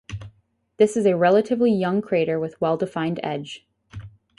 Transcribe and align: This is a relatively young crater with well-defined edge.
This 0.77 0.97
is 0.97 1.05
a 1.05 1.15
relatively 1.15 1.71
young 1.71 2.01
crater 2.01 2.39
with 2.39 2.59
well-defined 2.59 3.19
edge. 3.21 3.67